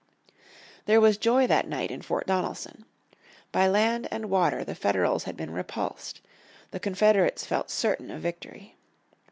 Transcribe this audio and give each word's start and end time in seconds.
There 0.87 0.99
was 0.99 1.19
joy 1.19 1.45
that 1.45 1.67
night 1.67 1.91
in 1.91 2.01
Fort 2.01 2.25
Donelson. 2.25 2.85
By 3.51 3.67
land 3.67 4.07
and 4.09 4.31
water 4.31 4.63
the 4.63 4.73
Federals 4.73 5.25
had 5.25 5.37
been 5.37 5.51
repulsed. 5.53 6.21
The 6.71 6.79
Confederates 6.79 7.45
felt 7.45 7.69
certain 7.69 8.09
of 8.09 8.19
victory. 8.19 8.77